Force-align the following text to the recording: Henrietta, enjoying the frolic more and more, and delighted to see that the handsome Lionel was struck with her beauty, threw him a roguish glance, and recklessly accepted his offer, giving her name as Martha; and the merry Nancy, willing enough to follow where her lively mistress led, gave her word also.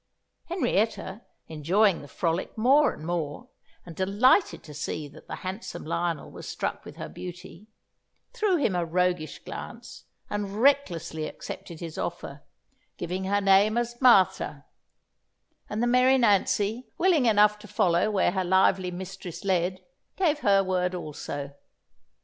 Henrietta, 0.45 1.21
enjoying 1.47 2.01
the 2.01 2.07
frolic 2.07 2.57
more 2.57 2.91
and 2.91 3.05
more, 3.05 3.49
and 3.85 3.95
delighted 3.95 4.63
to 4.63 4.73
see 4.73 5.07
that 5.07 5.27
the 5.27 5.35
handsome 5.45 5.85
Lionel 5.85 6.31
was 6.31 6.47
struck 6.49 6.83
with 6.83 6.95
her 6.95 7.07
beauty, 7.07 7.67
threw 8.33 8.55
him 8.55 8.73
a 8.73 8.83
roguish 8.83 9.37
glance, 9.43 10.05
and 10.27 10.59
recklessly 10.59 11.27
accepted 11.27 11.81
his 11.81 11.99
offer, 11.99 12.41
giving 12.97 13.25
her 13.25 13.41
name 13.41 13.77
as 13.77 14.01
Martha; 14.01 14.65
and 15.69 15.83
the 15.83 15.85
merry 15.85 16.17
Nancy, 16.17 16.87
willing 16.97 17.27
enough 17.27 17.59
to 17.59 17.67
follow 17.67 18.09
where 18.09 18.31
her 18.31 18.43
lively 18.43 18.89
mistress 18.89 19.43
led, 19.45 19.85
gave 20.15 20.39
her 20.39 20.63
word 20.63 20.95
also. 20.95 21.53